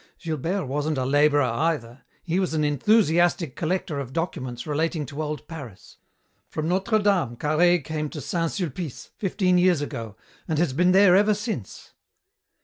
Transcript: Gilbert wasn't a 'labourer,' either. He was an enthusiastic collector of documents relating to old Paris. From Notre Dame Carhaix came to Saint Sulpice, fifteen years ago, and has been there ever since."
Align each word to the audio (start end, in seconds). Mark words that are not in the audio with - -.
Gilbert 0.17 0.65
wasn't 0.65 0.97
a 0.97 1.05
'labourer,' 1.05 1.43
either. 1.43 2.03
He 2.23 2.39
was 2.39 2.55
an 2.55 2.63
enthusiastic 2.63 3.55
collector 3.55 3.99
of 3.99 4.13
documents 4.13 4.65
relating 4.65 5.05
to 5.05 5.21
old 5.21 5.47
Paris. 5.47 5.97
From 6.49 6.67
Notre 6.67 6.97
Dame 6.97 7.35
Carhaix 7.35 7.85
came 7.85 8.09
to 8.09 8.19
Saint 8.19 8.49
Sulpice, 8.51 9.11
fifteen 9.19 9.59
years 9.59 9.79
ago, 9.79 10.15
and 10.47 10.57
has 10.57 10.73
been 10.73 10.91
there 10.91 11.15
ever 11.15 11.35
since." 11.35 11.93